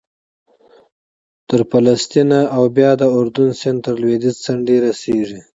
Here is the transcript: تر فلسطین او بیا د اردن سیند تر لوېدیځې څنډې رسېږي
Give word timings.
تر 1.47 1.61
فلسطین 1.71 2.29
او 2.55 2.63
بیا 2.75 2.91
د 3.01 3.03
اردن 3.17 3.49
سیند 3.59 3.79
تر 3.85 3.95
لوېدیځې 4.01 4.41
څنډې 4.45 4.75
رسېږي 4.85 5.39